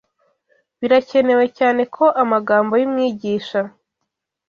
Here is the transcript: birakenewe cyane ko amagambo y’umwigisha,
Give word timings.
birakenewe 0.79 1.45
cyane 1.57 1.81
ko 1.95 2.05
amagambo 2.21 2.73
y’umwigisha, 2.81 3.59